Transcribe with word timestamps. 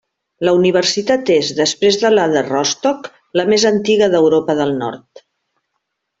La 0.47 0.51
universitat 0.59 1.29
és, 1.35 1.51
després 1.59 1.99
de 2.05 2.11
la 2.13 2.23
de 2.31 2.43
Rostock, 2.47 3.11
la 3.41 3.45
més 3.53 3.67
antiga 3.73 4.09
d'Europa 4.15 4.57
del 4.63 4.75
nord. 4.81 5.25